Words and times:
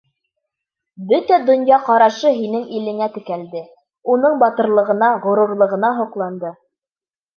Бөтә 1.09 1.37
донъя 1.49 1.77
ҡарашы 1.89 2.31
һинең 2.39 2.65
илеңә 2.79 3.09
текәлде, 3.19 3.61
уның 4.15 4.41
батырлығына, 4.45 5.11
ғорурлығына 5.27 5.97
һоҡланды. 6.01 6.55